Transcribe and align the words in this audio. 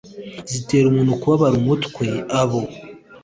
zitera 0.51 0.85
umuntu 0.87 1.13
kubabara 1.21 1.55
umutwe 1.61 2.05
abo 2.41 2.61